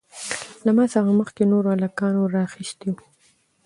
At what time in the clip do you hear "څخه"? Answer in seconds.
0.93-1.11